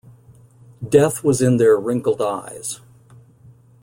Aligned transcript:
Death 0.89 1.23
was 1.23 1.43
in 1.43 1.57
their 1.57 1.77
wrinkled 1.77 2.23
eyes. 2.23 2.81